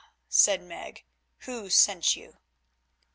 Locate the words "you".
2.15-2.39